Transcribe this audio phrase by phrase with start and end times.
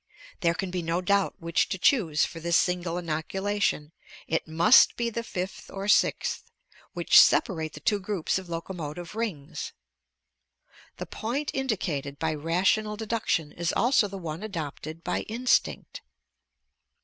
[0.39, 3.91] There can be no doubt which to choose for this single inoculation;
[4.25, 6.49] it must be the fifth or sixth,
[6.93, 9.73] which separate the two groups of locomotive rings.
[10.97, 16.01] The point indicated by rational deduction is also the one adopted by instinct.